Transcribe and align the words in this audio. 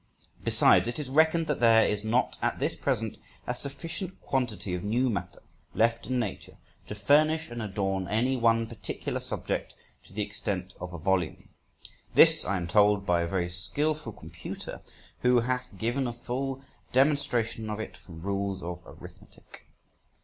Besides, 0.43 0.87
it 0.87 0.97
is 0.97 1.09
reckoned 1.11 1.45
that 1.45 1.59
there 1.59 1.87
is 1.87 2.03
not 2.03 2.35
at 2.41 2.57
this 2.57 2.75
present 2.75 3.19
a 3.45 3.53
sufficient 3.55 4.19
quantity 4.19 4.73
of 4.73 4.83
new 4.83 5.11
matter 5.11 5.43
left 5.75 6.07
in 6.07 6.17
Nature 6.17 6.57
to 6.87 6.95
furnish 6.95 7.51
and 7.51 7.61
adorn 7.61 8.07
any 8.07 8.35
one 8.35 8.65
particular 8.65 9.19
subject 9.19 9.75
to 10.05 10.13
the 10.13 10.23
extent 10.23 10.73
of 10.81 10.91
a 10.91 10.97
volume. 10.97 11.49
This 12.15 12.43
I 12.43 12.57
am 12.57 12.65
told 12.67 13.05
by 13.05 13.21
a 13.21 13.27
very 13.27 13.49
skilful 13.51 14.13
computer, 14.13 14.81
who 15.19 15.41
hath 15.41 15.77
given 15.77 16.07
a 16.07 16.13
full 16.13 16.63
demonstration 16.91 17.69
of 17.69 17.79
it 17.79 17.95
from 17.95 18.23
rules 18.23 18.63
of 18.63 18.81
arithmetic. 18.87 19.67